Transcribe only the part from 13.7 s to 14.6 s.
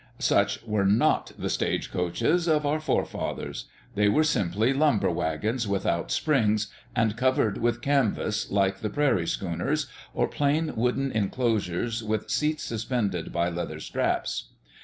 straps.